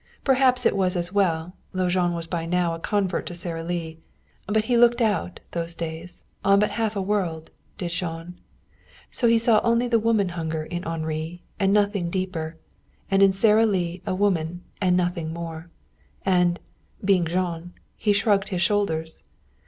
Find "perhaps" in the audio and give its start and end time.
0.23-0.65